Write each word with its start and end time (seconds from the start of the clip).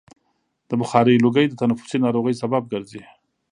د 0.69 0.71
بخارۍ 0.81 1.15
لوګی 1.23 1.45
د 1.47 1.53
تنفسي 1.61 1.97
ناروغیو 2.05 2.39
سبب 2.43 2.63
ګرځي. 2.73 3.03